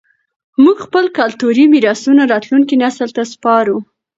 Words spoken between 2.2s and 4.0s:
راتلونکي نسل ته سپارو.